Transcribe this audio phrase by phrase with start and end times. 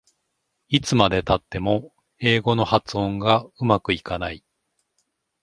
[0.67, 4.43] いつまでたっても英語の発音がうまくいかない